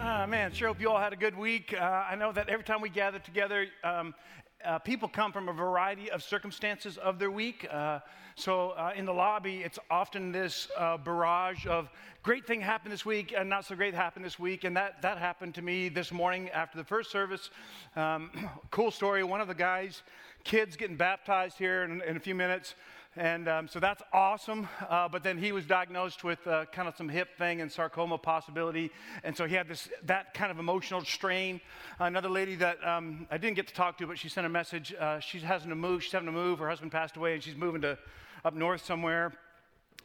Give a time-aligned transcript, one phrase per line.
[0.00, 1.74] Uh, man, sure hope you all had a good week.
[1.78, 4.14] Uh, I know that every time we gather together, um,
[4.64, 7.66] uh, people come from a variety of circumstances of their week.
[7.70, 7.98] Uh,
[8.34, 11.90] so uh, in the lobby, it's often this uh, barrage of
[12.22, 14.64] great thing happened this week and not so great happened this week.
[14.64, 17.50] And that, that happened to me this morning after the first service.
[17.94, 18.30] Um,
[18.70, 19.22] cool story.
[19.22, 20.02] One of the guys'
[20.44, 22.74] kids getting baptized here in, in a few minutes.
[23.16, 24.68] And um, so that's awesome.
[24.88, 28.18] Uh, but then he was diagnosed with uh, kind of some hip thing and sarcoma
[28.18, 28.90] possibility.
[29.24, 31.60] And so he had this, that kind of emotional strain.
[31.98, 34.94] Another lady that um, I didn't get to talk to, but she sent a message.
[34.94, 36.04] Uh, she has to move.
[36.04, 36.60] She's having to move.
[36.60, 37.98] Her husband passed away, and she's moving to
[38.44, 39.32] up north somewhere.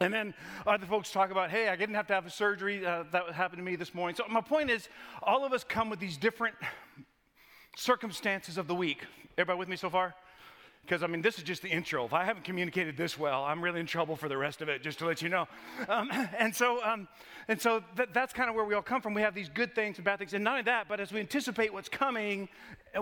[0.02, 0.34] And then
[0.66, 2.86] other folks talk about, hey, I didn't have to have a surgery.
[2.86, 4.16] Uh, that happened to me this morning.
[4.16, 4.90] So my point is,
[5.22, 6.56] all of us come with these different
[7.78, 9.04] circumstances of the week.
[9.38, 10.16] Everybody with me so far?
[10.86, 12.06] Because I mean, this is just the intro.
[12.06, 14.84] If I haven't communicated this well, I'm really in trouble for the rest of it,
[14.84, 15.48] just to let you know.
[15.90, 17.08] Um, and so, um,
[17.48, 19.14] and so th- that's kind of where we all come from.
[19.14, 20.34] We have these good things and bad things.
[20.34, 22.50] And not only that, but as we anticipate what's coming,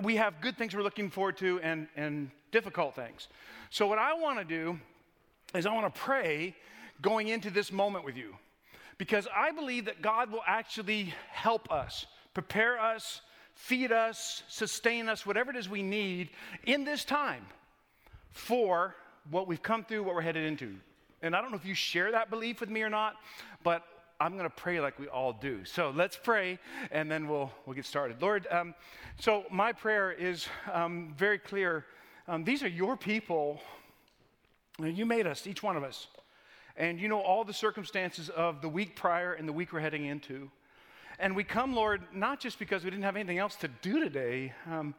[0.02, 3.27] we have good things we're looking forward to and, and difficult things.
[3.69, 4.80] So, what I want to do
[5.53, 6.55] is I want to pray
[7.02, 8.36] going into this moment with you
[8.97, 13.19] because I believe that God will actually help us, prepare us,
[13.55, 16.30] feed us, sustain us, whatever it is we need
[16.65, 17.45] in this time
[18.34, 18.95] for
[19.30, 20.76] what we've come through, what we're headed into.
[21.22, 23.16] And I don't know if you share that belief with me or not,
[23.64, 23.84] but
[24.20, 25.64] I'm going to pray like we all do.
[25.64, 26.59] So let's pray,
[26.92, 28.22] and then we'll, we'll get started.
[28.22, 28.76] Lord, um,
[29.20, 31.86] so my prayer is um, very clear.
[32.28, 33.61] Um, these are your people.
[34.81, 36.08] You made us, each one of us.
[36.76, 40.06] And you know all the circumstances of the week prior and the week we're heading
[40.06, 40.50] into.
[41.20, 44.54] And we come, Lord, not just because we didn't have anything else to do today,
[44.70, 44.95] um,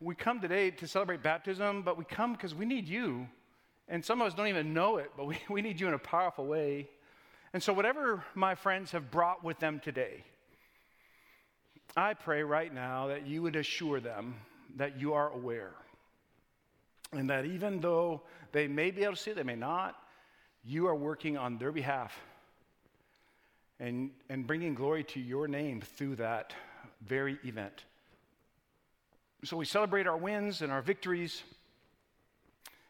[0.00, 3.26] we come today to celebrate baptism, but we come because we need you.
[3.88, 5.98] And some of us don't even know it, but we, we need you in a
[5.98, 6.88] powerful way.
[7.52, 10.22] And so, whatever my friends have brought with them today,
[11.96, 14.36] I pray right now that you would assure them
[14.76, 15.72] that you are aware.
[17.12, 18.20] And that even though
[18.52, 19.96] they may be able to see it, they may not,
[20.62, 22.14] you are working on their behalf
[23.80, 26.52] and, and bringing glory to your name through that
[27.00, 27.84] very event.
[29.44, 31.42] So we celebrate our wins and our victories,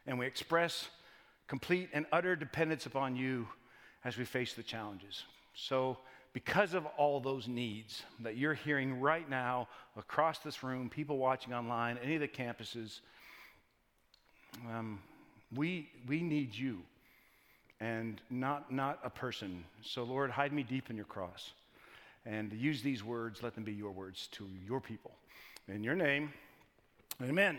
[0.06, 0.88] and we express
[1.46, 3.48] complete and utter dependence upon you
[4.04, 5.24] as we face the challenges.
[5.54, 5.98] So,
[6.32, 9.66] because of all those needs that you're hearing right now
[9.96, 13.00] across this room, people watching online, any of the campuses,
[14.70, 15.00] um,
[15.54, 16.80] we, we need you
[17.80, 19.64] and not, not a person.
[19.82, 21.52] So, Lord, hide me deep in your cross
[22.26, 25.12] and use these words, let them be your words to your people.
[25.68, 26.32] In your name,
[27.22, 27.58] amen.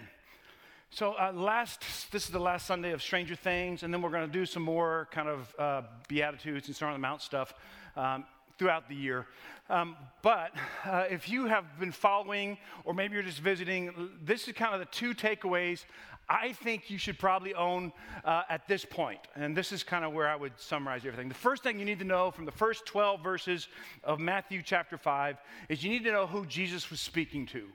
[0.89, 4.25] So, uh, last, this is the last Sunday of Stranger Things, and then we're going
[4.25, 7.53] to do some more kind of uh, Beatitudes and Sermon on the Mount stuff
[7.95, 8.25] um,
[8.57, 9.27] throughout the year.
[9.69, 10.55] Um, but
[10.85, 14.79] uh, if you have been following, or maybe you're just visiting, this is kind of
[14.79, 15.85] the two takeaways
[16.29, 17.91] I think you should probably own
[18.23, 19.19] uh, at this point.
[19.35, 21.27] And this is kind of where I would summarize everything.
[21.27, 23.67] The first thing you need to know from the first 12 verses
[24.03, 25.37] of Matthew chapter 5
[25.69, 27.67] is you need to know who Jesus was speaking to.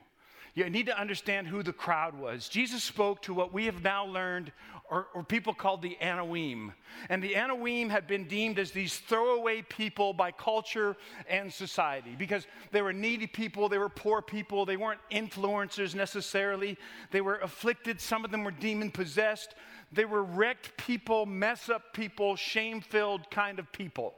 [0.55, 2.49] You need to understand who the crowd was.
[2.49, 4.53] Jesus spoke to what we have now learned,
[4.89, 6.73] or, or people called the Anawim.
[7.09, 10.97] And the Anawim had been deemed as these throwaway people by culture
[11.29, 16.79] and society because they were needy people, they were poor people, they weren't influencers necessarily,
[17.11, 19.57] they were afflicted, some of them were demon possessed.
[19.93, 24.15] They were wrecked people, mess up people, shame filled kind of people.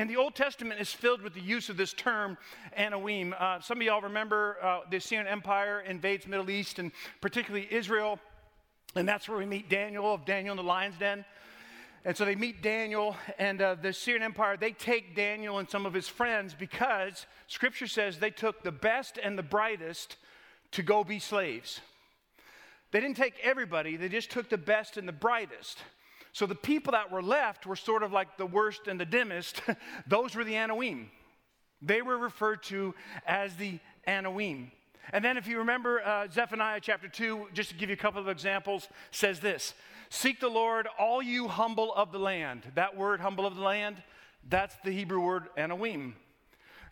[0.00, 2.38] And the Old Testament is filled with the use of this term,
[2.74, 3.38] Anawim.
[3.38, 6.90] Uh, some of y'all remember uh, the Assyrian Empire invades Middle East and
[7.20, 8.18] particularly Israel.
[8.94, 11.22] And that's where we meet Daniel of Daniel in the lion's den.
[12.06, 15.84] And so they meet Daniel, and uh, the Assyrian Empire, they take Daniel and some
[15.84, 20.16] of his friends because Scripture says they took the best and the brightest
[20.70, 21.78] to go be slaves.
[22.90, 25.76] They didn't take everybody, they just took the best and the brightest.
[26.32, 29.62] So the people that were left were sort of like the worst and the dimmest.
[30.06, 31.06] Those were the Anawim.
[31.82, 32.94] They were referred to
[33.26, 34.70] as the Anawim.
[35.12, 38.20] And then, if you remember uh, Zephaniah chapter 2, just to give you a couple
[38.20, 39.74] of examples, says this
[40.08, 42.62] Seek the Lord, all you humble of the land.
[42.74, 44.02] That word, humble of the land,
[44.48, 46.12] that's the Hebrew word Anawim.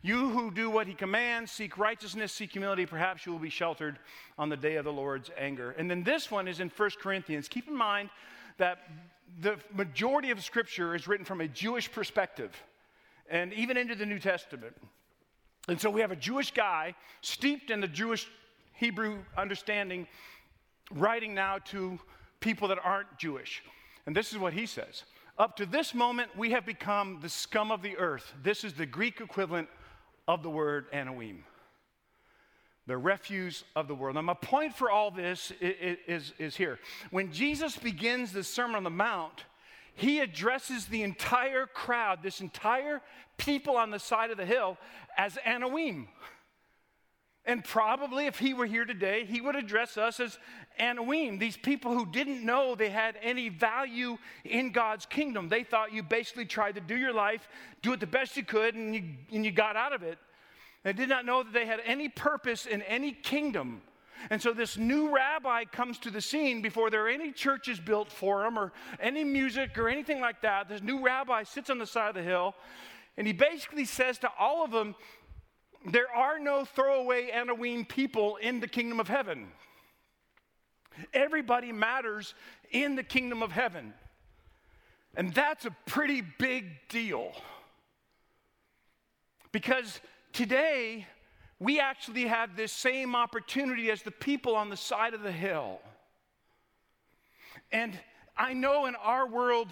[0.00, 3.98] You who do what he commands, seek righteousness, seek humility, perhaps you will be sheltered
[4.38, 5.72] on the day of the Lord's anger.
[5.72, 7.48] And then this one is in 1 Corinthians.
[7.48, 8.10] Keep in mind
[8.58, 8.78] that
[9.40, 12.50] the majority of Scripture is written from a Jewish perspective,
[13.30, 14.74] and even into the New Testament.
[15.68, 18.26] And so we have a Jewish guy steeped in the Jewish
[18.72, 20.06] Hebrew understanding,
[20.92, 21.98] writing now to
[22.40, 23.62] people that aren't Jewish.
[24.06, 25.04] And this is what he says
[25.38, 28.32] Up to this moment, we have become the scum of the earth.
[28.42, 29.68] This is the Greek equivalent
[30.26, 31.38] of the word Anawim.
[32.88, 34.14] The refuse of the world.
[34.14, 36.78] Now, my point for all this is, is, is here.
[37.10, 39.44] When Jesus begins the Sermon on the Mount,
[39.94, 43.02] he addresses the entire crowd, this entire
[43.36, 44.78] people on the side of the hill,
[45.18, 46.06] as Anawim.
[47.44, 50.38] And probably if he were here today, he would address us as
[50.80, 55.50] Anawim, these people who didn't know they had any value in God's kingdom.
[55.50, 57.48] They thought you basically tried to do your life,
[57.82, 60.16] do it the best you could, and you, and you got out of it.
[60.84, 63.82] They did not know that they had any purpose in any kingdom.
[64.30, 68.10] And so this new rabbi comes to the scene before there are any churches built
[68.10, 70.68] for him or any music or anything like that.
[70.68, 72.54] This new rabbi sits on the side of the hill
[73.16, 74.94] and he basically says to all of them,
[75.86, 79.48] there are no throwaway Anawim people in the kingdom of heaven.
[81.14, 82.34] Everybody matters
[82.70, 83.94] in the kingdom of heaven.
[85.16, 87.32] And that's a pretty big deal.
[89.52, 90.00] Because
[90.32, 91.06] today,
[91.60, 95.80] we actually have this same opportunity as the people on the side of the hill.
[97.72, 97.98] And
[98.36, 99.68] I know in our world,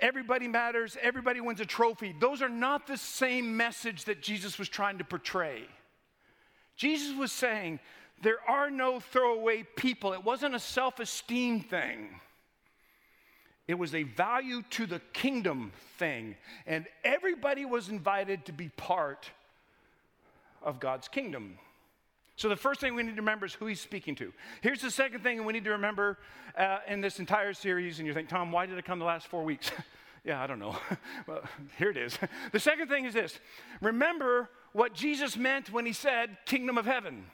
[0.00, 2.14] everybody matters, everybody wins a trophy.
[2.20, 5.62] Those are not the same message that Jesus was trying to portray.
[6.76, 7.80] Jesus was saying,
[8.22, 10.12] there are no throwaway people.
[10.12, 12.20] It wasn't a self esteem thing,
[13.66, 16.36] it was a value to the kingdom thing.
[16.66, 19.30] And everybody was invited to be part
[20.64, 21.58] of God's kingdom.
[22.36, 24.32] So, the first thing we need to remember is who he's speaking to.
[24.60, 26.18] Here's the second thing we need to remember
[26.58, 28.00] uh, in this entire series.
[28.00, 29.70] And you think, Tom, why did it come the last four weeks?
[30.24, 30.76] yeah, I don't know.
[31.28, 31.42] well,
[31.78, 32.18] here it is.
[32.52, 33.38] The second thing is this
[33.80, 37.26] remember what Jesus meant when he said kingdom of heaven.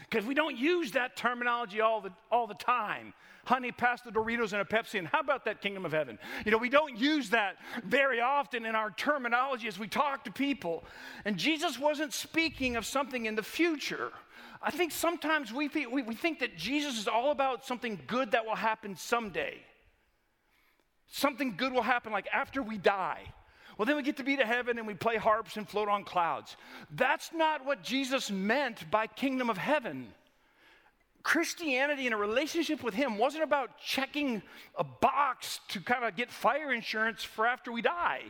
[0.00, 4.52] Because we don't use that terminology all the, all the time honey, pass the Doritos
[4.52, 6.18] and a Pepsi, and how about that kingdom of heaven?
[6.44, 10.32] You know, we don't use that very often in our terminology as we talk to
[10.32, 10.84] people.
[11.24, 14.12] And Jesus wasn't speaking of something in the future.
[14.62, 18.46] I think sometimes we, we, we think that Jesus is all about something good that
[18.46, 19.58] will happen someday.
[21.08, 23.24] Something good will happen like after we die.
[23.76, 26.04] Well, then we get to be to heaven and we play harps and float on
[26.04, 26.56] clouds.
[26.90, 30.08] That's not what Jesus meant by kingdom of heaven.
[31.22, 34.42] Christianity and a relationship with Him wasn't about checking
[34.76, 38.22] a box to kind of get fire insurance for after we die.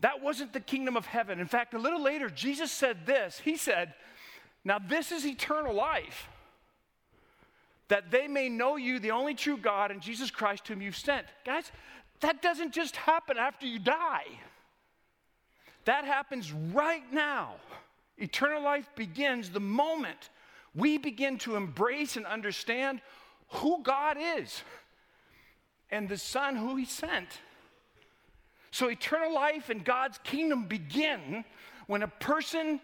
[0.00, 1.40] That wasn't the kingdom of heaven.
[1.40, 3.94] In fact, a little later, Jesus said this He said,
[4.64, 6.28] Now this is eternal life,
[7.88, 11.26] that they may know you, the only true God, and Jesus Christ, whom you've sent.
[11.44, 11.70] Guys,
[12.20, 14.26] that doesn't just happen after you die,
[15.84, 17.54] that happens right now.
[18.18, 20.30] Eternal life begins the moment
[20.74, 23.00] we begin to embrace and understand
[23.48, 24.62] who God is
[25.90, 27.28] and the Son who He sent.
[28.70, 31.44] So, eternal life and God's kingdom begin
[31.86, 32.80] when a person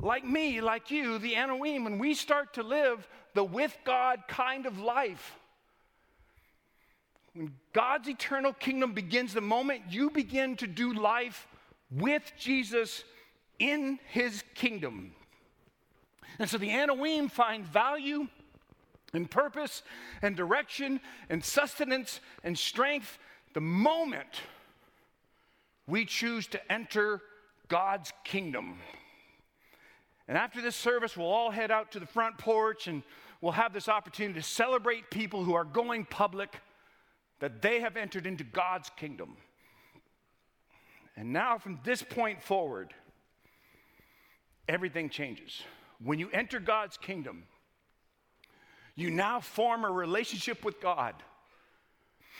[0.00, 4.66] like me, like you, the Anawim, when we start to live the with God kind
[4.66, 5.37] of life.
[7.38, 11.46] When God's eternal kingdom begins, the moment you begin to do life
[11.88, 13.04] with Jesus
[13.60, 15.12] in his kingdom.
[16.40, 18.26] And so the Anawim find value
[19.12, 19.84] and purpose
[20.20, 20.98] and direction
[21.28, 23.20] and sustenance and strength
[23.54, 24.40] the moment
[25.86, 27.22] we choose to enter
[27.68, 28.80] God's kingdom.
[30.26, 33.04] And after this service, we'll all head out to the front porch and
[33.40, 36.58] we'll have this opportunity to celebrate people who are going public
[37.40, 39.36] that they have entered into God's kingdom.
[41.16, 42.94] And now, from this point forward,
[44.68, 45.62] everything changes.
[46.02, 47.44] When you enter God's kingdom,
[48.94, 51.14] you now form a relationship with God.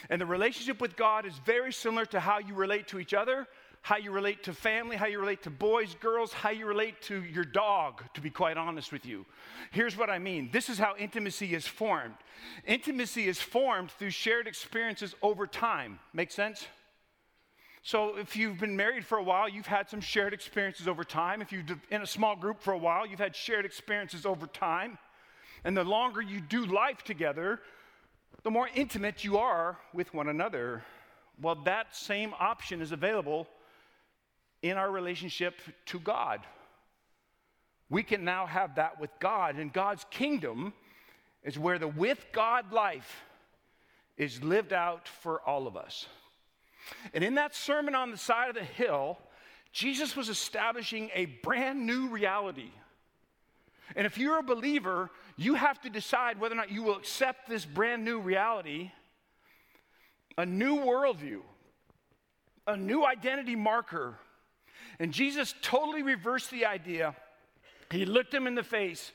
[0.09, 3.47] And the relationship with God is very similar to how you relate to each other,
[3.81, 7.23] how you relate to family, how you relate to boys, girls, how you relate to
[7.23, 9.25] your dog, to be quite honest with you.
[9.71, 12.15] Here's what I mean this is how intimacy is formed.
[12.65, 15.99] Intimacy is formed through shared experiences over time.
[16.13, 16.67] Make sense?
[17.81, 21.41] So, if you've been married for a while, you've had some shared experiences over time.
[21.41, 24.47] If you've been in a small group for a while, you've had shared experiences over
[24.47, 24.97] time.
[25.63, 27.61] And the longer you do life together,
[28.43, 30.83] the more intimate you are with one another.
[31.41, 33.47] Well, that same option is available
[34.61, 35.55] in our relationship
[35.87, 36.41] to God.
[37.89, 40.73] We can now have that with God, and God's kingdom
[41.43, 43.23] is where the with God life
[44.17, 46.05] is lived out for all of us.
[47.13, 49.17] And in that sermon on the side of the hill,
[49.71, 52.71] Jesus was establishing a brand new reality.
[53.95, 57.49] And if you're a believer, you have to decide whether or not you will accept
[57.49, 58.91] this brand new reality,
[60.37, 61.41] a new worldview,
[62.67, 64.15] a new identity marker,
[64.99, 67.15] And Jesus totally reversed the idea.
[67.91, 69.11] He looked him in the face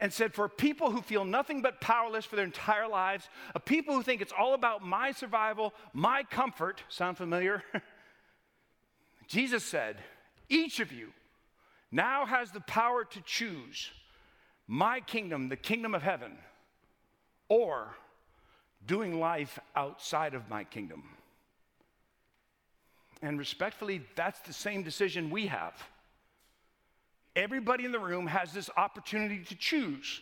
[0.00, 3.94] and said, For people who feel nothing but powerless for their entire lives, a people
[3.94, 7.62] who think it's all about my survival, my comfort, sound familiar?
[9.28, 9.96] Jesus said,
[10.48, 11.12] Each of you
[11.92, 13.90] now has the power to choose
[14.66, 16.32] my kingdom, the kingdom of heaven,
[17.48, 17.94] or
[18.86, 21.04] doing life outside of my kingdom.
[23.24, 25.72] And respectfully, that's the same decision we have.
[27.34, 30.20] Everybody in the room has this opportunity to choose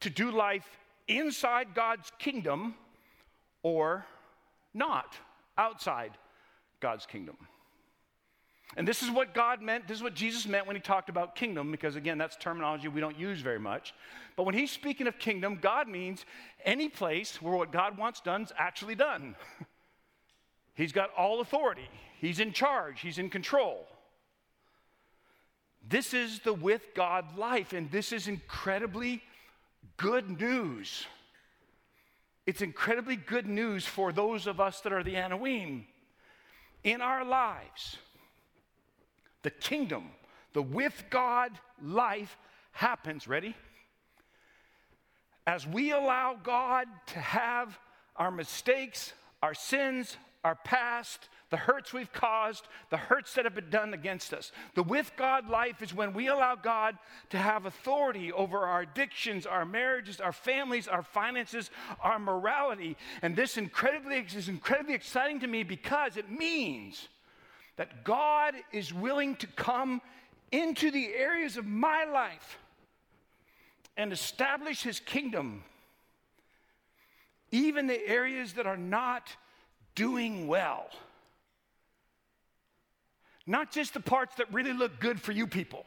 [0.00, 0.78] to do life
[1.08, 2.76] inside God's kingdom
[3.64, 4.06] or
[4.72, 5.16] not
[5.58, 6.12] outside
[6.78, 7.36] God's kingdom.
[8.76, 11.34] And this is what God meant, this is what Jesus meant when he talked about
[11.34, 13.94] kingdom, because again, that's terminology we don't use very much.
[14.36, 16.24] But when he's speaking of kingdom, God means
[16.64, 19.34] any place where what God wants done is actually done.
[20.76, 21.88] he's got all authority,
[22.20, 23.86] he's in charge, he's in control.
[25.88, 29.22] This is the with God life, and this is incredibly
[29.96, 31.06] good news.
[32.46, 35.84] It's incredibly good news for those of us that are the Anawim.
[36.84, 37.98] In our lives,
[39.42, 40.10] the kingdom,
[40.52, 42.36] the with God life
[42.72, 43.28] happens.
[43.28, 43.54] Ready?
[45.46, 47.78] As we allow God to have
[48.16, 53.70] our mistakes, our sins, our past, the hurts we've caused, the hurts that have been
[53.70, 54.52] done against us.
[54.74, 56.98] The with God life is when we allow God
[57.30, 61.70] to have authority over our addictions, our marriages, our families, our finances,
[62.02, 62.96] our morality.
[63.22, 67.08] And this incredibly is incredibly exciting to me because it means
[67.76, 70.02] that God is willing to come
[70.52, 72.58] into the areas of my life
[73.96, 75.62] and establish his kingdom,
[77.50, 79.34] even the areas that are not
[79.94, 80.88] doing well.
[83.48, 85.86] Not just the parts that really look good for you people,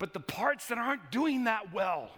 [0.00, 2.10] but the parts that aren't doing that well.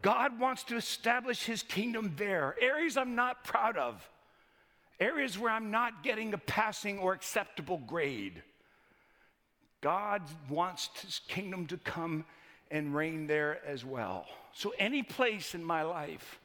[0.00, 2.56] God wants to establish his kingdom there.
[2.58, 4.08] Areas I'm not proud of,
[4.98, 8.42] areas where I'm not getting a passing or acceptable grade.
[9.82, 12.24] God wants his kingdom to come
[12.70, 14.24] and reign there as well.
[14.54, 16.40] So, any place in my life,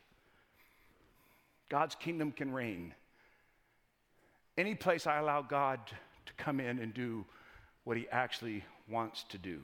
[1.70, 2.94] God's kingdom can reign.
[4.58, 5.80] Any place I allow God
[6.26, 7.26] to come in and do
[7.84, 9.62] what he actually wants to do.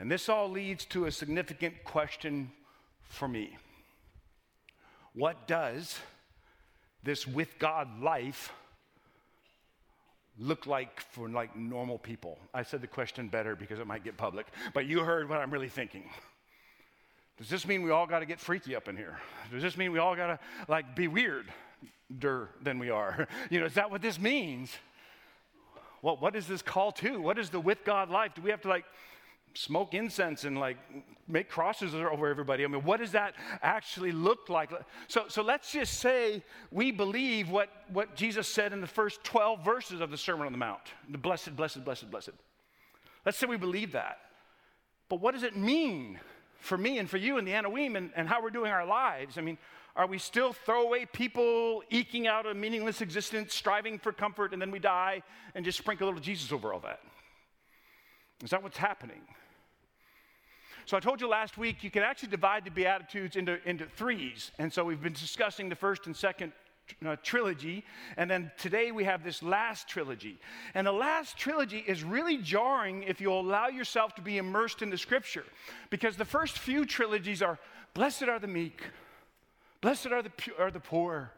[0.00, 2.52] And this all leads to a significant question
[3.02, 3.56] for me.
[5.14, 5.98] What does
[7.02, 8.52] this with God life
[10.38, 12.38] look like for like normal people?
[12.54, 15.50] I said the question better because it might get public, but you heard what I'm
[15.50, 16.04] really thinking.
[17.38, 19.16] Does this mean we all got to get freaky up in here?
[19.52, 20.38] Does this mean we all got to
[20.68, 23.26] like be weirder than we are?
[23.50, 24.70] You know, is that what this means?
[26.02, 27.20] Well, what is this call to?
[27.20, 28.32] What is the with God life?
[28.34, 28.84] Do we have to like
[29.54, 30.76] smoke incense and like
[31.26, 32.64] make crosses over everybody?
[32.64, 34.70] I mean, what does that actually look like?
[35.08, 39.64] So, so let's just say we believe what, what Jesus said in the first 12
[39.64, 42.30] verses of the Sermon on the Mount the blessed, blessed, blessed, blessed.
[43.26, 44.18] Let's say we believe that.
[45.08, 46.20] But what does it mean
[46.60, 49.38] for me and for you and the Anawim and, and how we're doing our lives?
[49.38, 49.58] I mean,
[49.98, 54.70] are we still throwaway people eking out a meaningless existence, striving for comfort, and then
[54.70, 55.24] we die
[55.56, 57.00] and just sprinkle a little Jesus over all that?
[58.44, 59.22] Is that what's happening?
[60.86, 64.52] So I told you last week you can actually divide the Beatitudes into, into threes.
[64.60, 66.52] And so we've been discussing the first and second
[67.04, 67.84] uh, trilogy.
[68.16, 70.38] And then today we have this last trilogy.
[70.74, 74.90] And the last trilogy is really jarring if you allow yourself to be immersed in
[74.90, 75.44] the scripture.
[75.90, 77.58] Because the first few trilogies are
[77.94, 78.80] blessed are the meek,
[79.80, 81.32] Blessed are the, are the poor.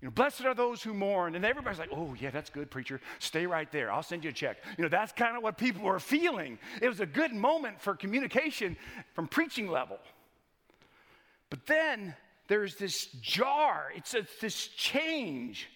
[0.00, 1.34] You know, blessed are those who mourn.
[1.34, 3.00] And everybody's like, oh, yeah, that's good, preacher.
[3.18, 3.90] Stay right there.
[3.90, 4.58] I'll send you a check.
[4.76, 6.58] You know, that's kind of what people were feeling.
[6.80, 8.76] It was a good moment for communication
[9.14, 9.98] from preaching level.
[11.50, 12.14] But then
[12.48, 15.68] there's this jar, it's a, this change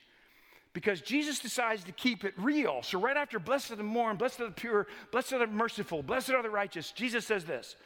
[0.72, 2.82] because Jesus decides to keep it real.
[2.82, 6.02] So, right after blessed are the mourn, blessed are the pure, blessed are the merciful,
[6.02, 7.76] blessed are the righteous, Jesus says this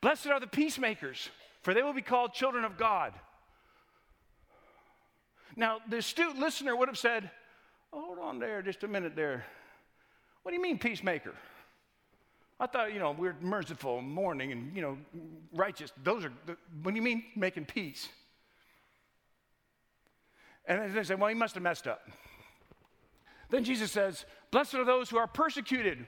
[0.00, 1.30] Blessed are the peacemakers,
[1.62, 3.12] for they will be called children of God.
[5.58, 7.30] Now, the astute listener would have said,
[7.92, 9.44] Hold on there just a minute there.
[10.42, 11.34] What do you mean, peacemaker?
[12.60, 14.98] I thought, you know, we're merciful, mourning, and, you know,
[15.52, 15.92] righteous.
[16.02, 18.08] Those are, the, what do you mean making peace?
[20.66, 22.08] And they say, well, he must have messed up.
[23.50, 26.06] Then Jesus says, Blessed are those who are persecuted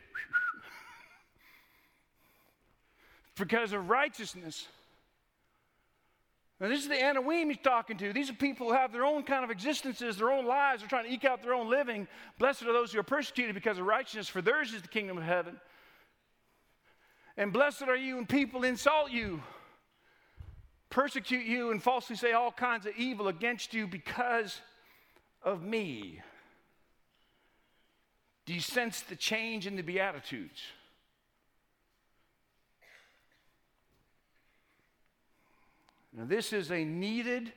[3.36, 4.66] because of righteousness.
[6.60, 8.12] Now, this is the Anawim he's talking to.
[8.12, 10.82] These are people who have their own kind of existences, their own lives.
[10.82, 12.06] They're trying to eke out their own living.
[12.38, 15.24] Blessed are those who are persecuted because of righteousness, for theirs is the kingdom of
[15.24, 15.58] heaven.
[17.38, 19.42] And blessed are you when people insult you,
[20.90, 24.60] persecute you, and falsely say all kinds of evil against you because
[25.42, 26.20] of me.
[28.44, 30.60] Do you sense the change in the Beatitudes?
[36.20, 37.50] Now, this is a needed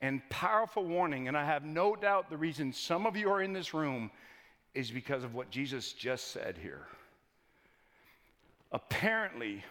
[0.00, 3.52] and powerful warning, and I have no doubt the reason some of you are in
[3.52, 4.10] this room
[4.72, 6.86] is because of what Jesus just said here.
[8.72, 9.62] Apparently,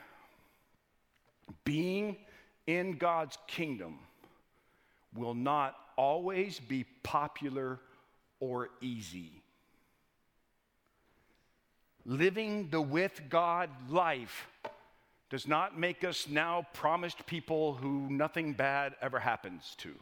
[1.64, 2.16] being
[2.68, 3.98] in God's kingdom
[5.16, 7.80] will not always be popular
[8.40, 9.42] or easy.
[12.06, 14.48] Living the with God life
[15.30, 19.94] does not make us now promised people who nothing bad ever happens to.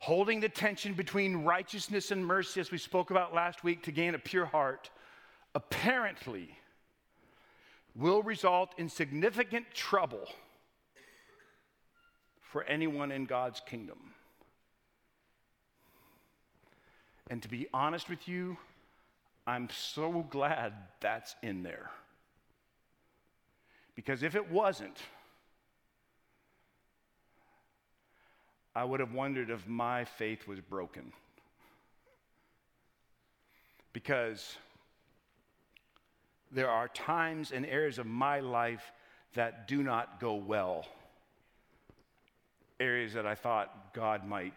[0.00, 4.14] Holding the tension between righteousness and mercy, as we spoke about last week, to gain
[4.14, 4.90] a pure heart,
[5.54, 6.56] apparently
[7.96, 10.28] will result in significant trouble
[12.40, 13.98] for anyone in God's kingdom.
[17.30, 18.56] And to be honest with you,
[19.46, 21.90] I'm so glad that's in there.
[23.98, 24.96] Because if it wasn't,
[28.72, 31.12] I would have wondered if my faith was broken.
[33.92, 34.56] Because
[36.52, 38.92] there are times and areas of my life
[39.34, 40.86] that do not go well.
[42.78, 44.54] Areas that I thought God might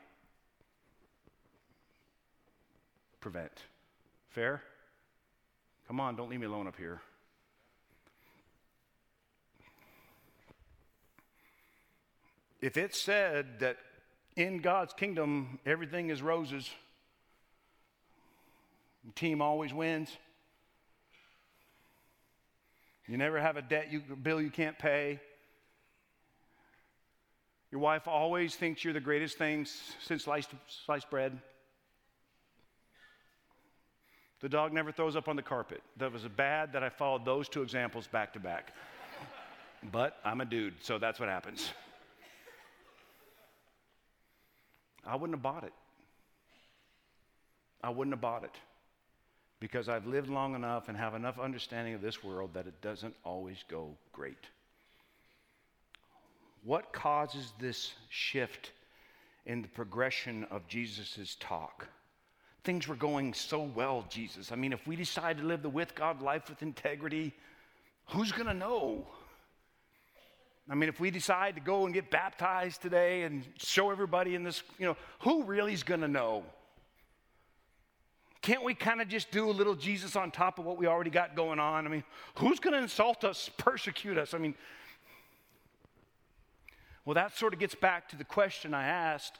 [3.19, 3.63] prevent.
[4.29, 4.61] Fair?
[5.87, 7.01] Come on, don't leave me alone up here.
[12.61, 13.77] If it said that
[14.35, 16.69] in God's kingdom everything is roses,
[19.15, 20.15] team always wins,
[23.07, 25.19] you never have a debt you, bill you can't pay.
[27.71, 29.65] Your wife always thinks you're the greatest thing
[29.99, 30.51] since sliced,
[30.85, 31.37] sliced bread.
[34.41, 35.81] The dog never throws up on the carpet.
[35.97, 38.73] That was bad that I followed those two examples back to back.
[39.91, 41.71] but I'm a dude, so that's what happens.
[45.05, 45.73] I wouldn't have bought it.
[47.83, 48.55] I wouldn't have bought it
[49.59, 53.15] because I've lived long enough and have enough understanding of this world that it doesn't
[53.23, 54.45] always go great.
[56.63, 58.71] What causes this shift
[59.45, 61.87] in the progression of Jesus' talk?
[62.63, 64.51] Things were going so well, Jesus.
[64.51, 67.33] I mean, if we decide to live the with God life with integrity,
[68.07, 69.07] who's going to know?
[70.71, 74.43] I mean, if we decide to go and get baptized today and show everybody in
[74.43, 76.43] this, you know, who really is going to know?
[78.41, 81.09] Can't we kind of just do a little Jesus on top of what we already
[81.09, 81.85] got going on?
[81.85, 82.05] I mean,
[82.35, 84.33] who's going to insult us, persecute us?
[84.33, 84.55] I mean,
[87.03, 89.39] well, that sort of gets back to the question I asked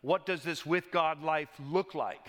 [0.00, 2.26] what does this with God life look like?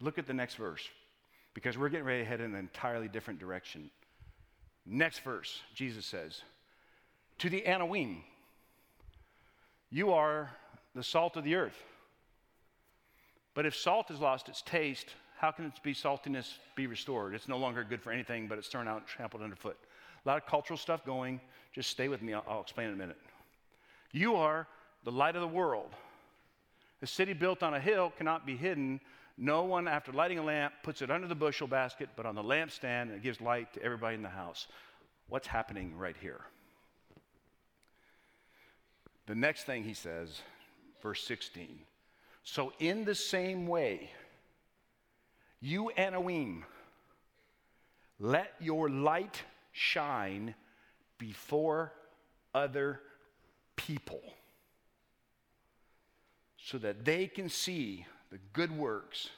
[0.00, 0.82] Look at the next verse
[1.54, 3.90] because we're getting ready to head in an entirely different direction.
[4.86, 6.42] Next verse, Jesus says,
[7.38, 8.18] To the Anawim,
[9.90, 10.50] you are
[10.94, 11.76] the salt of the earth.
[13.54, 17.34] But if salt has lost its taste, how can its be saltiness be restored?
[17.34, 19.76] It's no longer good for anything, but it's thrown out and trampled underfoot.
[20.24, 21.40] A lot of cultural stuff going.
[21.72, 23.18] Just stay with me, I'll, I'll explain in a minute.
[24.12, 24.66] You are
[25.04, 25.90] the light of the world.
[27.02, 29.00] A city built on a hill cannot be hidden,
[29.38, 32.42] no one, after lighting a lamp, puts it under the bushel basket, but on the
[32.42, 34.66] lampstand, and it gives light to everybody in the house.
[35.28, 36.40] What's happening right here?
[39.26, 40.40] The next thing he says,
[41.02, 41.80] verse 16.
[42.44, 44.10] So, in the same way,
[45.60, 46.62] you Anawim,
[48.18, 50.54] let your light shine
[51.18, 51.92] before
[52.54, 53.00] other
[53.74, 54.22] people
[56.56, 59.30] so that they can see the good works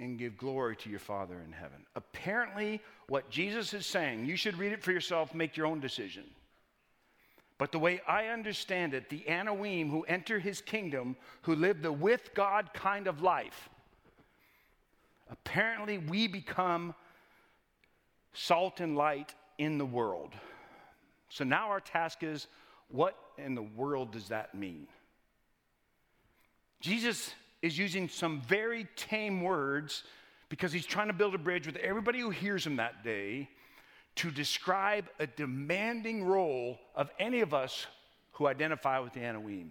[0.00, 1.86] and give glory to your Father in heaven.
[1.94, 6.24] Apparently, what Jesus is saying, you should read it for yourself, make your own decision.
[7.58, 11.92] But the way I understand it, the Anawim who enter his kingdom, who live the
[11.92, 13.68] with God kind of life,
[15.30, 16.94] apparently we become
[18.32, 20.32] salt and light in the world.
[21.28, 22.48] So now our task is
[22.88, 24.88] what in the world does that mean?
[26.82, 30.02] Jesus is using some very tame words
[30.48, 33.48] because he's trying to build a bridge with everybody who hears him that day
[34.16, 37.86] to describe a demanding role of any of us
[38.32, 39.70] who identify with the Anawim.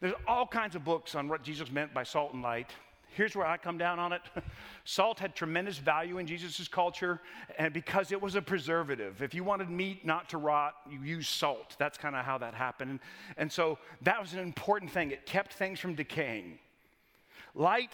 [0.00, 2.70] There's all kinds of books on what Jesus meant by salt and light.
[3.14, 4.22] Here's where I come down on it.
[4.84, 7.20] Salt had tremendous value in Jesus' culture,
[7.58, 9.22] and because it was a preservative.
[9.22, 11.76] If you wanted meat not to rot, you used salt.
[11.78, 13.00] That's kind of how that happened.
[13.36, 15.10] And, so that was an important thing.
[15.10, 16.58] It kept things from decaying.
[17.54, 17.90] Light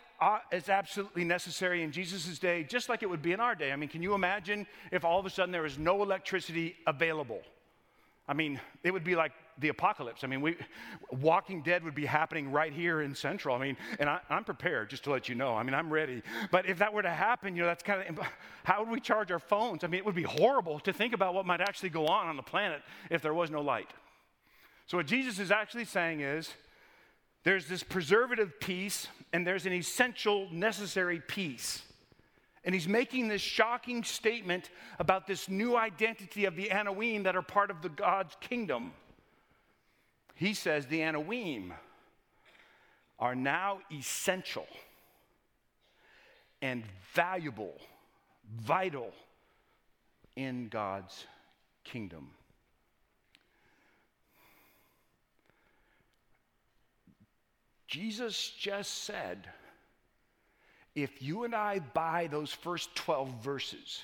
[0.53, 3.73] is absolutely necessary in Jesus' day, just like it would be in our day.
[3.73, 7.41] I mean, can you imagine if all of a sudden there was no electricity available?
[8.29, 10.25] I mean, it would be like the apocalypse.
[10.25, 10.57] I mean, we,
[11.11, 13.57] Walking Dead would be happening right here in Central.
[13.57, 15.55] I mean, and I, am prepared, just to let you know.
[15.55, 16.23] I mean, I'm ready.
[16.51, 18.25] But if that were to happen, you know, that's kind of
[18.65, 19.85] how would we charge our phones?
[19.85, 22.37] I mean, it would be horrible to think about what might actually go on on
[22.37, 23.91] the planet if there was no light.
[24.87, 26.51] So, what Jesus is actually saying is
[27.45, 31.83] there's this preservative piece, and there's an essential, necessary piece.
[32.65, 37.43] And he's making this shocking statement about this new identity of the Anawim that are
[37.43, 38.93] part of the God's kingdom.
[40.39, 41.73] He says the Anawim
[43.19, 44.69] are now essential
[46.63, 47.75] and valuable,
[48.61, 49.13] vital
[50.37, 51.27] in God's
[51.83, 52.29] kingdom.
[57.89, 59.49] Jesus just said,
[60.95, 64.03] if you and I buy those first 12 verses,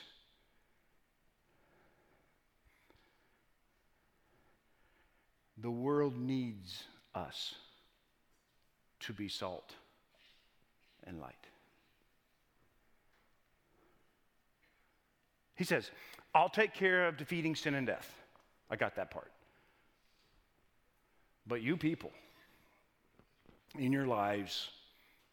[5.64, 6.82] the world needs
[7.14, 7.54] us
[9.00, 9.72] to be salt
[11.06, 11.32] and light.
[15.54, 15.90] He says,
[16.34, 18.14] I'll take care of defeating sin and death.
[18.70, 19.32] I got that part.
[21.46, 22.12] But you people,
[23.78, 24.68] in your lives,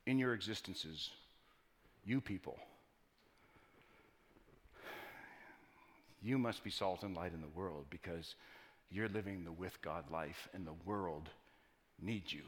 [0.06, 1.10] in your existences,
[2.06, 2.58] you people,
[6.24, 8.36] you must be salt and light in the world because
[8.92, 11.30] you're living the with God life and the world
[12.02, 12.44] needs you.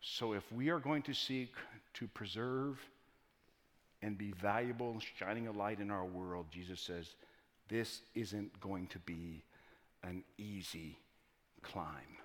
[0.00, 1.52] So if we are going to seek
[1.94, 2.78] to preserve
[4.02, 7.14] and be valuable, and shining a light in our world, Jesus says,
[7.68, 9.42] this isn't going to be
[10.02, 10.98] an easy
[11.62, 12.18] climb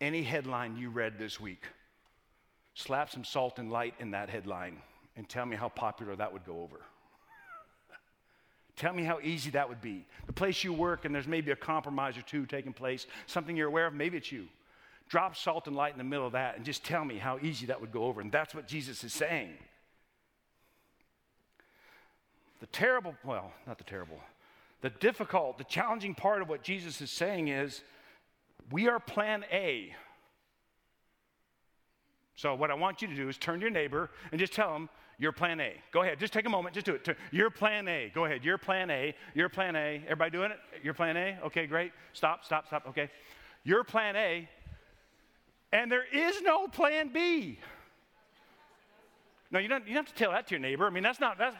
[0.00, 1.64] any headline you read this week.
[2.74, 4.78] Slap some salt and light in that headline
[5.16, 6.80] and tell me how popular that would go over.
[8.78, 10.06] Tell me how easy that would be.
[10.26, 13.68] The place you work and there's maybe a compromise or two taking place, something you're
[13.68, 14.46] aware of, maybe it's you.
[15.08, 17.66] Drop salt and light in the middle of that and just tell me how easy
[17.66, 18.20] that would go over.
[18.20, 19.50] And that's what Jesus is saying.
[22.60, 24.18] The terrible, well, not the terrible,
[24.80, 27.82] the difficult, the challenging part of what Jesus is saying is
[28.70, 29.94] we are plan A.
[32.36, 34.72] So, what I want you to do is turn to your neighbor and just tell
[34.72, 35.74] them you're plan A.
[35.92, 37.16] Go ahead, just take a moment, just do it.
[37.32, 38.10] You're plan A.
[38.14, 39.14] Go ahead, you're plan A.
[39.34, 40.02] You're plan A.
[40.04, 40.58] Everybody doing it?
[40.82, 41.38] You're plan A?
[41.46, 41.92] Okay, great.
[42.12, 42.86] Stop, stop, stop.
[42.88, 43.10] Okay.
[43.64, 44.48] You're plan A,
[45.72, 47.58] and there is no plan B.
[49.50, 50.86] No, you don't, you don't have to tell that to your neighbor.
[50.86, 51.56] I mean, that's not, that's.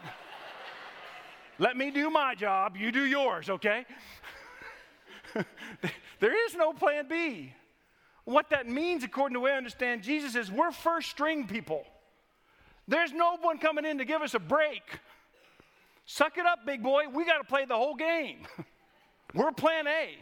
[1.59, 3.85] Let me do my job, you do yours, okay?
[6.21, 7.53] there is no plan B.
[8.25, 11.85] What that means, according to the way I understand Jesus, is we're first string people.
[12.88, 14.83] There's no one coming in to give us a break.
[16.07, 17.05] Suck it up, big boy.
[17.12, 18.38] We got to play the whole game.
[19.35, 20.16] we're plan A.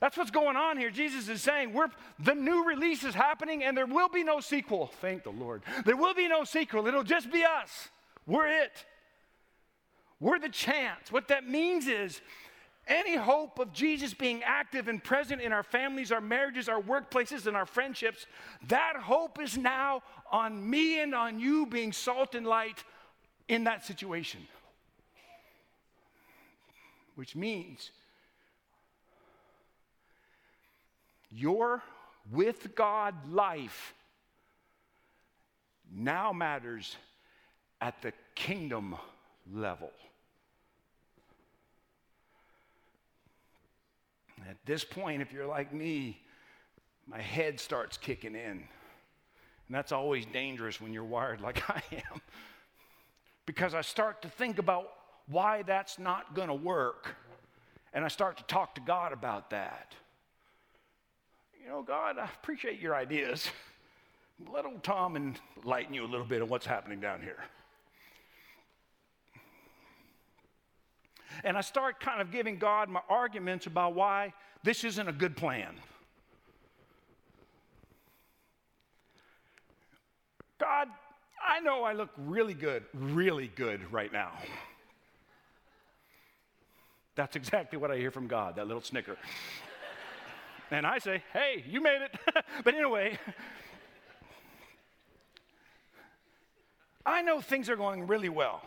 [0.00, 0.90] That's what's going on here.
[0.90, 1.88] Jesus is saying, we're,
[2.18, 4.90] the new release is happening and there will be no sequel.
[5.00, 5.62] Thank the Lord.
[5.84, 6.86] There will be no sequel.
[6.86, 7.88] It'll just be us.
[8.26, 8.86] We're it.
[10.20, 11.12] We're the chance.
[11.12, 12.20] What that means is
[12.88, 17.46] any hope of Jesus being active and present in our families, our marriages, our workplaces,
[17.46, 18.26] and our friendships,
[18.68, 22.82] that hope is now on me and on you being salt and light
[23.48, 24.40] in that situation.
[27.14, 27.90] Which means
[31.30, 31.82] your
[32.30, 33.94] with God life
[35.90, 36.96] now matters
[37.80, 38.96] at the kingdom
[39.52, 39.90] level.
[44.48, 46.18] At this point, if you're like me,
[47.06, 48.64] my head starts kicking in.
[49.68, 52.22] And that's always dangerous when you're wired like I am.
[53.44, 54.90] Because I start to think about
[55.28, 57.14] why that's not going to work.
[57.92, 59.94] And I start to talk to God about that.
[61.62, 63.48] You know, God, I appreciate your ideas.
[64.50, 67.38] Let old Tom enlighten you a little bit on what's happening down here.
[71.44, 75.36] And I start kind of giving God my arguments about why this isn't a good
[75.36, 75.74] plan.
[80.58, 80.88] God,
[81.46, 84.32] I know I look really good, really good right now.
[87.14, 89.16] That's exactly what I hear from God, that little snicker.
[90.70, 92.16] and I say, hey, you made it.
[92.64, 93.18] but anyway,
[97.04, 98.62] I know things are going really well.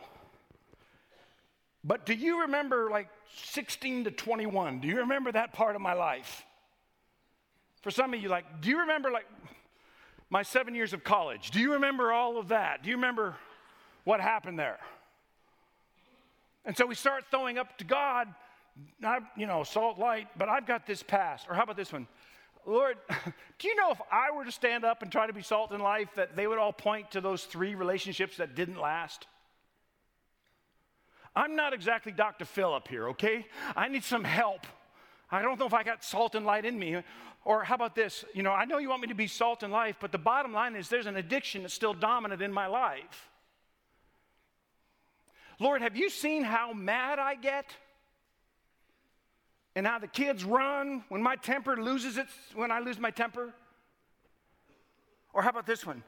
[1.83, 3.07] But do you remember like
[3.45, 4.81] 16 to 21?
[4.81, 6.45] Do you remember that part of my life?
[7.81, 9.25] For some of you, like, do you remember like
[10.29, 11.51] my seven years of college?
[11.51, 12.83] Do you remember all of that?
[12.83, 13.35] Do you remember
[14.03, 14.79] what happened there?
[16.63, 18.27] And so we start throwing up to God,
[18.99, 21.47] not, you know, salt light, but I've got this past.
[21.49, 22.07] Or how about this one?
[22.67, 22.97] Lord,
[23.59, 25.81] do you know if I were to stand up and try to be salt in
[25.81, 29.25] life, that they would all point to those three relationships that didn't last?
[31.35, 32.45] I'm not exactly Dr.
[32.45, 33.45] Philip here, okay?
[33.75, 34.67] I need some help.
[35.31, 37.01] I don't know if I got salt and light in me.
[37.45, 38.25] Or how about this?
[38.33, 40.53] You know, I know you want me to be salt in life, but the bottom
[40.53, 43.29] line is there's an addiction that's still dominant in my life.
[45.59, 47.65] Lord, have you seen how mad I get?
[49.75, 53.53] And how the kids run when my temper loses its, when I lose my temper?
[55.33, 56.03] Or how about this one?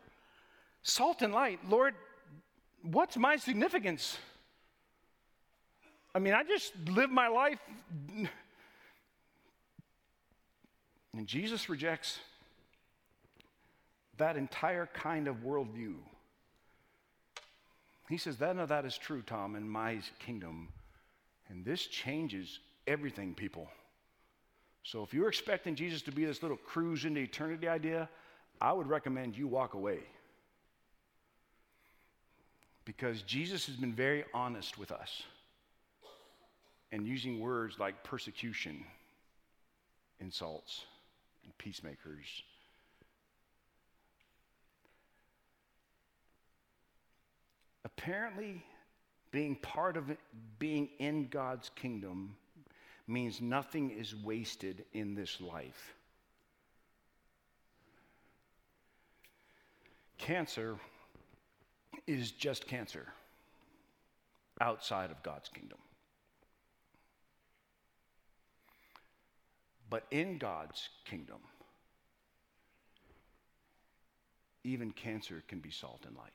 [0.81, 1.95] Salt and light, Lord,
[2.81, 4.17] what's my significance?
[6.15, 7.60] I mean, I just live my life.
[11.15, 12.19] And Jesus rejects
[14.17, 15.95] that entire kind of worldview.
[18.10, 20.69] He says, None of that is true, Tom, in my kingdom.
[21.49, 23.67] And this changes everything, people.
[24.84, 28.10] So if you're expecting Jesus to be this little cruise into eternity idea,
[28.60, 29.99] I would recommend you walk away.
[32.86, 35.23] Because Jesus has been very honest with us
[36.93, 38.86] and using words like persecution,
[40.19, 40.86] insults,
[41.43, 42.43] and peacemakers.
[47.84, 48.63] Apparently,
[49.32, 50.19] being part of it,
[50.60, 52.36] being in God's kingdom
[53.08, 55.95] means nothing is wasted in this life.
[60.19, 60.75] Cancer
[62.06, 63.08] is just cancer
[64.62, 65.79] outside of God's kingdom.
[69.93, 71.38] But in God's kingdom,
[74.63, 76.32] even cancer can be salt and light.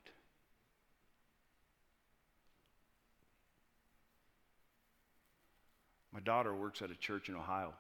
[6.12, 7.74] My daughter works at a church in Ohio,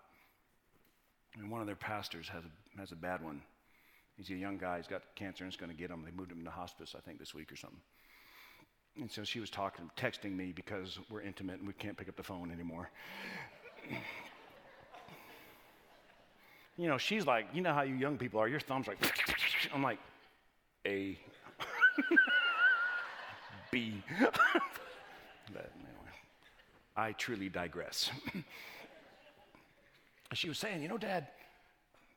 [1.36, 3.40] and one of their pastors has a, has a bad one.
[4.16, 6.02] He's a young guy, he's got cancer and it's going to get him.
[6.04, 7.78] They moved him to hospice, I think, this week or something.
[9.00, 12.16] And so she was talking, texting me because we're intimate and we can't pick up
[12.16, 12.90] the phone anymore
[16.78, 18.98] you know, she's like, you know how you young people are, your thumb's like,
[19.74, 19.98] I'm like,
[20.86, 21.18] A,
[23.72, 24.02] B.
[24.20, 24.32] but
[25.74, 26.14] anyway,
[26.96, 28.10] I truly digress.
[30.32, 31.26] she was saying, you know, Dad,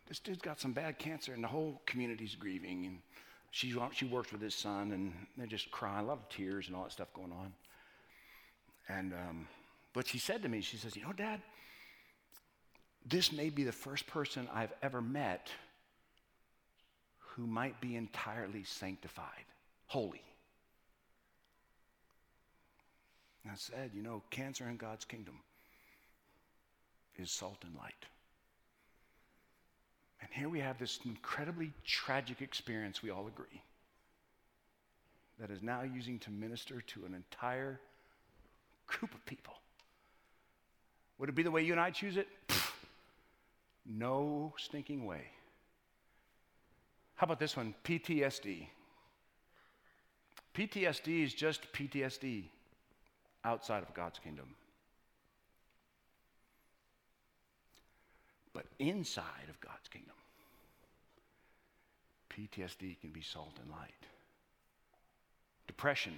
[0.07, 2.85] this dude's got some bad cancer and the whole community's grieving.
[2.85, 2.99] And
[3.49, 6.75] she, she works with his son and they're just crying, a lot of tears and
[6.75, 7.51] all that stuff going on.
[8.89, 9.47] And, um,
[9.93, 11.41] but she said to me, she says, you know, Dad,
[13.05, 15.49] this may be the first person I've ever met
[17.35, 19.45] who might be entirely sanctified,
[19.87, 20.21] holy.
[23.49, 25.33] I said, you know, cancer in God's kingdom
[27.17, 28.05] is salt and light.
[30.21, 33.61] And here we have this incredibly tragic experience, we all agree,
[35.39, 37.79] that is now using to minister to an entire
[38.85, 39.55] group of people.
[41.17, 42.27] Would it be the way you and I choose it?
[43.97, 45.23] No stinking way.
[47.15, 47.75] How about this one?
[47.83, 48.67] PTSD.
[50.53, 52.45] PTSD is just PTSD
[53.43, 54.55] outside of God's kingdom.
[58.53, 60.15] But inside of God's kingdom,
[62.29, 63.91] PTSD can be salt and light.
[65.67, 66.13] Depression.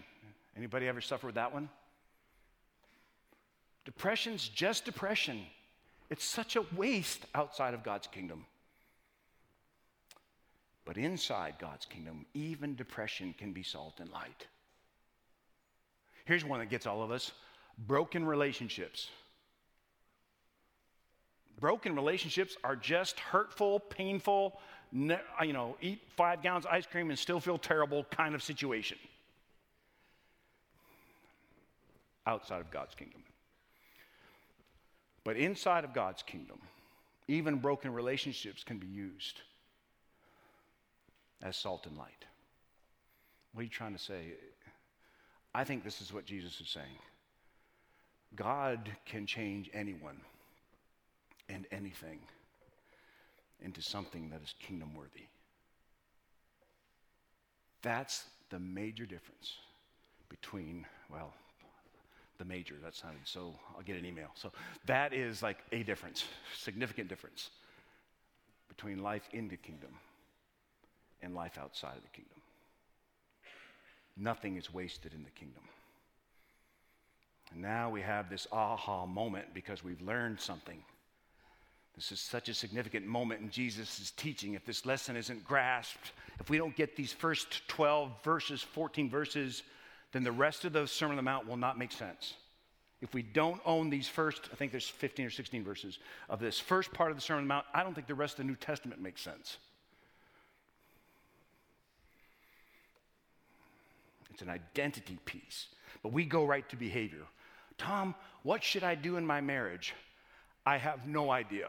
[0.55, 1.69] Anybody ever suffer with that one?
[3.85, 5.41] Depression's just depression.
[6.09, 8.45] It's such a waste outside of God's kingdom.
[10.85, 14.47] But inside God's kingdom, even depression can be salt and light.
[16.25, 17.31] Here's one that gets all of us
[17.87, 19.09] broken relationships.
[21.59, 24.59] Broken relationships are just hurtful, painful,
[24.91, 28.97] you know, eat five gallons of ice cream and still feel terrible kind of situation
[32.25, 33.21] outside of God's kingdom.
[35.23, 36.59] But inside of God's kingdom,
[37.27, 39.41] even broken relationships can be used
[41.41, 42.25] as salt and light.
[43.53, 44.33] What are you trying to say?
[45.55, 46.97] I think this is what Jesus is saying.
[48.35, 50.19] God can change anyone
[51.49, 52.19] and anything
[53.61, 55.27] into something that is kingdom worthy.
[57.81, 59.57] That's the major difference
[60.29, 61.33] between, well,
[62.43, 64.29] the major, that sounded so, I'll get an email.
[64.35, 64.51] So
[64.85, 66.25] that is like a difference,
[66.57, 67.49] significant difference
[68.67, 69.91] between life in the kingdom
[71.21, 72.37] and life outside of the kingdom.
[74.17, 75.63] Nothing is wasted in the kingdom.
[77.51, 80.83] And now we have this aha moment because we've learned something.
[81.95, 84.55] This is such a significant moment in Jesus' teaching.
[84.55, 89.63] If this lesson isn't grasped, if we don't get these first 12 verses, 14 verses,
[90.13, 92.35] then the rest of the Sermon on the Mount will not make sense.
[93.01, 95.99] If we don't own these first, I think there's 15 or 16 verses
[96.29, 98.35] of this first part of the Sermon on the Mount, I don't think the rest
[98.35, 99.57] of the New Testament makes sense.
[104.31, 105.67] It's an identity piece.
[106.01, 107.25] But we go right to behavior.
[107.77, 109.93] Tom, what should I do in my marriage?
[110.65, 111.67] I have no idea.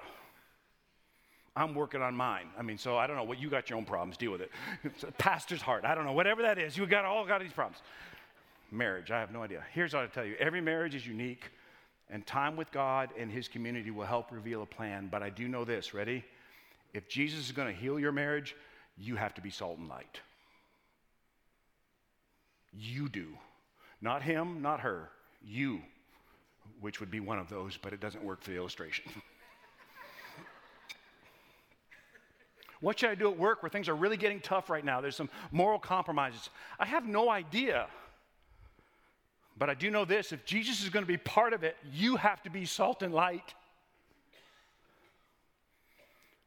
[1.57, 2.47] I'm working on mine.
[2.59, 4.51] I mean, so I don't know what you got your own problems, deal with it.
[5.19, 7.81] pastor's heart, I don't know, whatever that is, you got all got these problems.
[8.71, 9.63] Marriage, I have no idea.
[9.73, 11.51] Here's what I tell you every marriage is unique,
[12.11, 15.09] and time with God and His community will help reveal a plan.
[15.11, 16.25] But I do know this ready?
[16.93, 18.55] If Jesus is going to heal your marriage,
[18.97, 20.21] you have to be salt and light.
[22.73, 23.29] You do.
[24.01, 25.11] Not him, not her.
[25.43, 25.81] You,
[26.81, 29.05] which would be one of those, but it doesn't work for the illustration.
[32.81, 35.01] what should I do at work where things are really getting tough right now?
[35.01, 36.51] There's some moral compromises.
[36.79, 37.87] I have no idea.
[39.57, 42.17] But I do know this if Jesus is going to be part of it, you
[42.17, 43.55] have to be salt and light.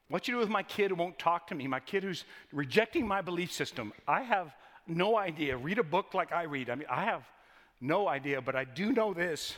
[0.10, 3.08] What you do with my kid who won't talk to me, my kid who's rejecting
[3.08, 4.54] my belief system, I have
[4.88, 5.58] no idea.
[5.58, 6.70] Read a book like I read.
[6.70, 7.24] I mean, I have
[7.82, 9.56] no idea, but I do know this.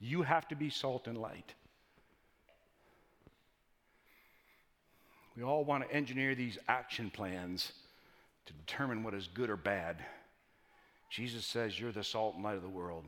[0.00, 1.54] You have to be salt and light.
[5.36, 7.72] We all want to engineer these action plans
[8.46, 10.04] to determine what is good or bad.
[11.08, 13.04] Jesus says, You're the salt and light of the world.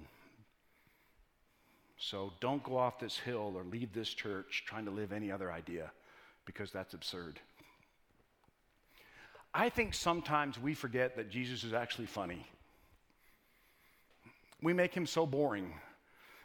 [1.99, 5.53] So don't go off this hill or leave this church trying to live any other
[5.53, 5.91] idea
[6.47, 7.39] because that's absurd.
[9.53, 12.47] I think sometimes we forget that Jesus is actually funny.
[14.63, 15.75] We make him so boring.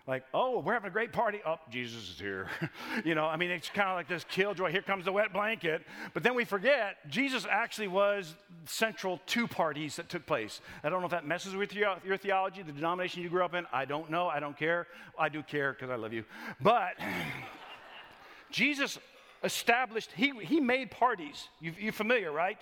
[0.08, 1.42] Like, oh, we're having a great party.
[1.46, 2.48] Oh, Jesus is here.
[3.06, 4.72] you know, I mean, it's kind of like this killjoy.
[4.72, 5.82] Here comes the wet blanket.
[6.14, 10.62] But then we forget Jesus actually was central to parties that took place.
[10.84, 13.56] I don't know if that messes with your, your theology, the denomination you grew up
[13.56, 13.66] in.
[13.74, 14.28] I don't know.
[14.28, 14.86] I don't care.
[15.18, 16.24] I do care because I love you.
[16.62, 16.94] But
[18.52, 19.00] Jesus
[19.44, 21.48] established, he, he made parties.
[21.60, 22.60] You, you're familiar, right?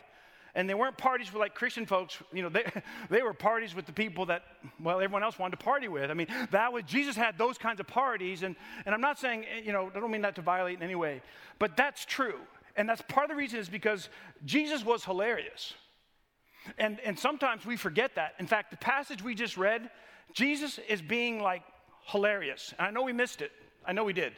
[0.56, 2.64] And they weren't parties for like Christian folks, you know, they,
[3.10, 4.44] they were parties with the people that,
[4.80, 6.12] well, everyone else wanted to party with.
[6.12, 8.44] I mean, that was, Jesus had those kinds of parties.
[8.44, 10.84] And, and I'm not saying, eh, you know, I don't mean that to violate in
[10.84, 11.22] any way,
[11.58, 12.40] but that's true.
[12.76, 14.10] And that's part of the reason is because
[14.46, 15.74] Jesus was hilarious.
[16.78, 18.36] And, and sometimes we forget that.
[18.40, 19.90] In fact, the passage we just read,
[20.34, 21.64] Jesus is being like
[22.06, 22.74] hilarious.
[22.78, 23.52] And I know we missed it.
[23.86, 24.34] I know we did.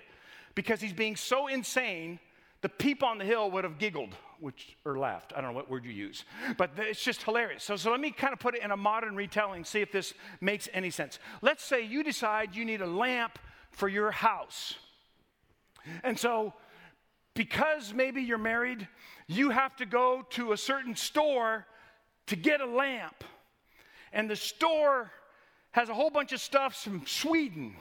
[0.56, 2.20] Because he's being so insane
[2.62, 5.34] the people on the hill would have giggled, which or laughed.
[5.36, 6.26] I don't know what word you use,
[6.58, 7.64] but it's just hilarious.
[7.64, 10.14] So, so let me kind of put it in a modern retelling, see if this
[10.42, 11.20] makes any sense.
[11.42, 13.40] Let's say you decide you need a lamp
[13.72, 14.76] for your house,
[16.04, 16.54] and so
[17.34, 18.88] because maybe you're married,
[19.28, 21.66] you have to go to a certain store
[22.28, 23.24] to get a lamp,
[24.14, 25.12] and the store
[25.72, 27.76] has a whole bunch of stuff from Sweden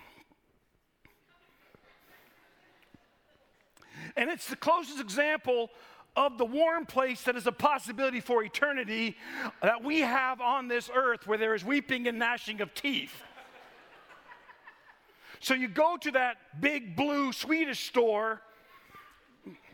[4.16, 5.70] And it's the closest example
[6.16, 9.16] of the warm place that is a possibility for eternity
[9.62, 13.22] that we have on this earth where there is weeping and gnashing of teeth.
[15.40, 18.40] So you go to that big blue Swedish store.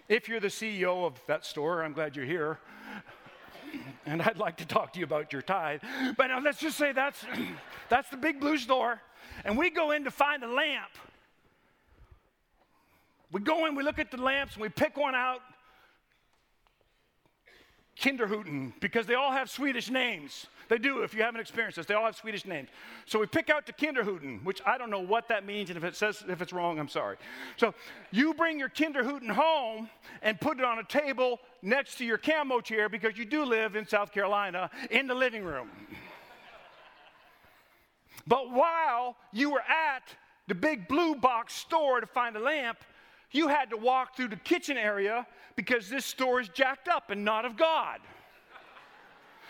[0.08, 2.58] If you're the CEO of that store, I'm glad you're here.
[4.06, 5.82] And I'd like to talk to you about your tithe.
[6.16, 7.24] But let's just say that's,
[7.88, 9.00] that's the big blue store.
[9.44, 10.90] And we go in to find a lamp
[13.32, 15.40] we go in, we look at the lamps, and we pick one out.
[18.00, 20.46] Kinderhuten, because they all have Swedish names.
[20.68, 22.68] They do, if you haven't experienced this, they all have Swedish names.
[23.04, 25.84] So we pick out the Kinderhuten, which I don't know what that means, and if
[25.84, 27.16] it says if it's wrong, I'm sorry.
[27.56, 27.74] So
[28.10, 29.90] you bring your Kinderhuten home
[30.22, 33.76] and put it on a table next to your camo chair because you do live
[33.76, 35.68] in South Carolina in the living room.
[38.26, 40.04] but while you were at
[40.46, 42.78] the big blue box store to find a lamp,
[43.30, 45.26] you had to walk through the kitchen area
[45.56, 48.00] because this store is jacked up and not of God.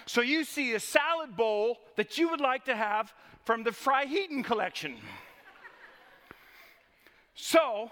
[0.06, 3.12] So you see a salad bowl that you would like to have
[3.44, 4.96] from the Fry Fryheaton collection.
[7.34, 7.90] so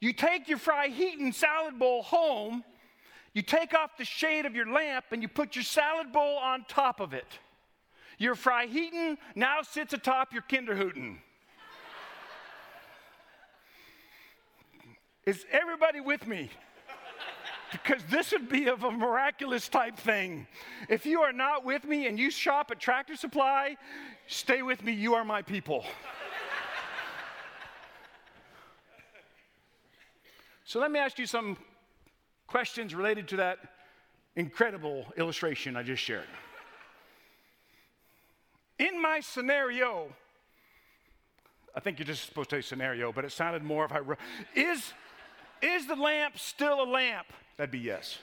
[0.00, 2.64] you take your Fry Fryheaton salad bowl home,
[3.32, 6.64] you take off the shade of your lamp, and you put your salad bowl on
[6.68, 7.38] top of it.
[8.18, 11.16] Your Fry Fryheaton now sits atop your Kinderhooten.
[15.26, 16.50] Is everybody with me?
[17.82, 20.46] because this would be of a miraculous type thing.
[20.88, 23.76] If you are not with me and you shop at Tractor Supply,
[24.28, 24.92] stay with me.
[24.92, 25.84] You are my people.
[30.64, 31.56] so let me ask you some
[32.46, 33.58] questions related to that
[34.36, 36.28] incredible illustration I just shared.
[38.78, 40.12] In my scenario,
[41.74, 44.18] I think you're just supposed to say scenario, but it sounded more of I wrote,
[44.54, 44.92] is,
[45.64, 47.26] is the lamp still a lamp?
[47.56, 48.18] That'd be yes.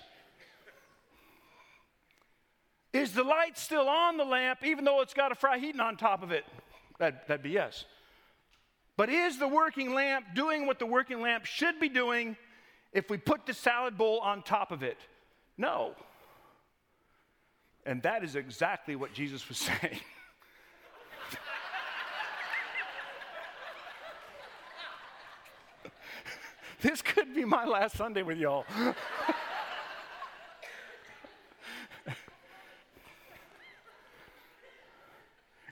[2.93, 5.97] Is the light still on the lamp even though it's got a fry heating on
[5.97, 6.45] top of it?
[6.99, 7.85] That, that'd be yes.
[8.97, 12.35] But is the working lamp doing what the working lamp should be doing
[12.93, 14.97] if we put the salad bowl on top of it?
[15.57, 15.95] No.
[17.85, 19.99] And that is exactly what Jesus was saying.
[26.83, 28.65] this could be my last Sunday with y'all.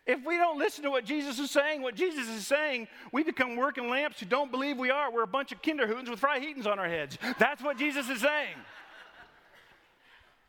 [0.06, 3.56] if we don't listen to what Jesus is saying, what Jesus is saying, we become
[3.56, 5.12] working lamps who don't believe we are.
[5.12, 7.18] We're a bunch of kinderhootens with Fryheatons on our heads.
[7.40, 8.56] That's what Jesus is saying.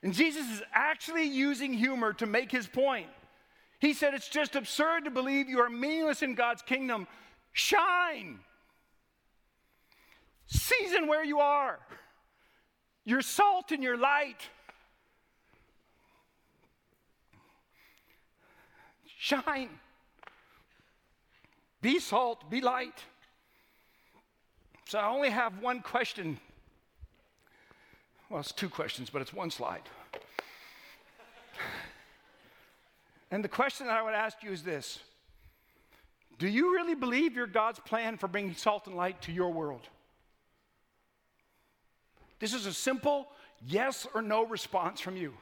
[0.03, 3.07] And Jesus is actually using humor to make his point.
[3.79, 7.07] He said, It's just absurd to believe you are meaningless in God's kingdom.
[7.53, 8.41] Shine.
[10.51, 11.79] Season where you are.
[13.05, 14.49] Your salt and your light.
[19.17, 19.69] Shine.
[21.81, 23.05] Be salt, be light.
[24.87, 26.39] So I only have one question.
[28.29, 29.83] Well, it's two questions, but it's one slide.
[33.31, 34.99] and the question that I would ask you is this
[36.39, 39.89] Do you really believe you're God's plan for bringing salt and light to your world?
[42.41, 43.29] This is a simple
[43.65, 45.35] yes or no response from you.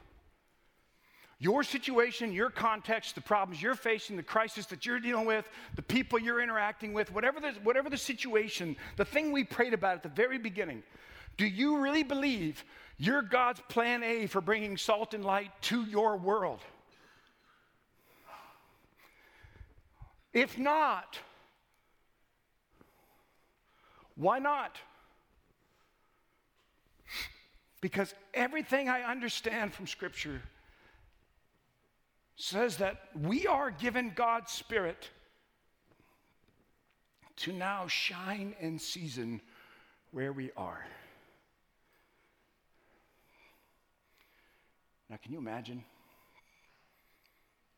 [1.40, 5.82] Your situation, your context, the problems you're facing, the crisis that you're dealing with, the
[5.82, 10.02] people you're interacting with, whatever the, whatever the situation, the thing we prayed about at
[10.02, 10.82] the very beginning,
[11.36, 12.64] do you really believe
[12.96, 16.60] you're God's plan A for bringing salt and light to your world?
[20.32, 21.20] If not,
[24.16, 24.76] why not?
[27.80, 30.42] Because everything I understand from Scripture
[32.36, 35.10] says that we are given God's Spirit
[37.36, 39.40] to now shine and season
[40.10, 40.84] where we are.
[45.10, 45.84] Now, can you imagine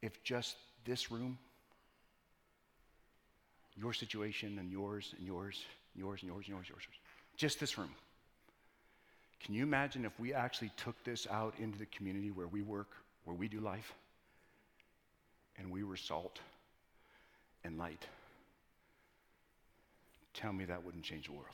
[0.03, 1.39] if just this room,
[3.77, 6.99] your situation and yours and yours, yours and yours and yours, yours, yours,
[7.37, 7.91] just this room,
[9.43, 12.89] can you imagine if we actually took this out into the community where we work,
[13.25, 13.95] where we do life,
[15.59, 16.41] and we were salt
[17.65, 18.07] and light?
[20.35, 21.47] Tell me that wouldn't change the world.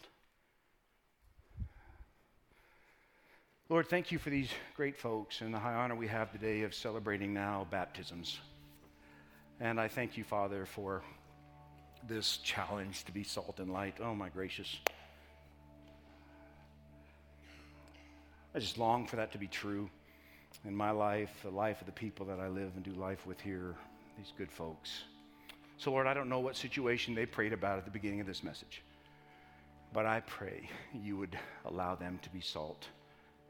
[3.68, 6.72] Lord, thank you for these great folks and the high honor we have today of
[6.72, 8.38] celebrating now baptisms.
[9.58, 11.02] And I thank you, Father, for
[12.06, 13.96] this challenge to be salt and light.
[14.00, 14.76] Oh, my gracious.
[18.56, 19.90] I just long for that to be true
[20.64, 23.38] in my life, the life of the people that I live and do life with
[23.38, 23.74] here,
[24.16, 25.02] these good folks.
[25.76, 28.42] So, Lord, I don't know what situation they prayed about at the beginning of this
[28.42, 28.82] message,
[29.92, 32.88] but I pray you would allow them to be salt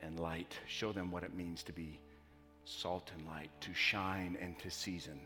[0.02, 2.00] and light, show them what it means to be
[2.64, 5.20] salt and light, to shine and to season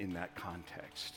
[0.00, 1.14] in that context.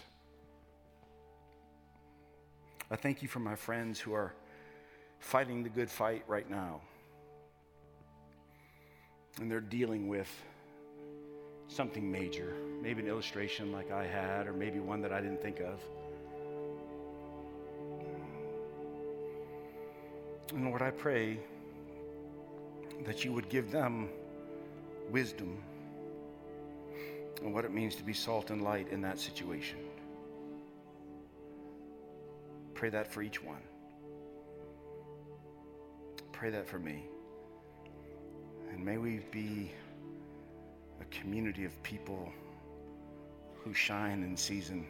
[2.91, 4.35] I thank you for my friends who are
[5.21, 6.81] fighting the good fight right now.
[9.39, 10.29] And they're dealing with
[11.67, 15.61] something major, maybe an illustration like I had, or maybe one that I didn't think
[15.61, 15.79] of.
[20.53, 21.39] And Lord, I pray
[23.05, 24.09] that you would give them
[25.09, 25.63] wisdom
[27.45, 29.77] on what it means to be salt and light in that situation.
[32.73, 33.61] Pray that for each one
[36.41, 37.03] pray that for me.
[38.71, 39.71] And may we be
[40.99, 42.33] a community of people
[43.63, 44.87] who shine in season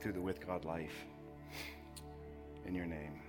[0.00, 1.04] through the with God life.
[2.66, 3.20] In your name.